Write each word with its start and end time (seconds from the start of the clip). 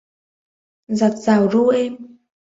Dạt 0.99 1.11
dào 1.25 1.47
ru 1.51 1.67
êm 1.69 1.93